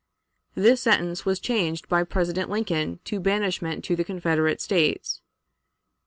[0.55, 5.21] This sentence was changed by President Lincoln to banishment to the Confederate States.